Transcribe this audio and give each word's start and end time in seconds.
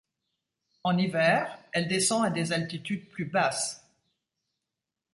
En 0.83 0.97
hiver, 0.97 1.59
elle 1.73 1.87
descend 1.87 2.25
à 2.25 2.31
des 2.31 2.53
altitudes 2.53 3.07
plus 3.11 3.25
basses. 3.25 3.85